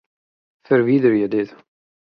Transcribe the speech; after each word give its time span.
Ferwiderje 0.67 1.27
dit. 1.31 1.49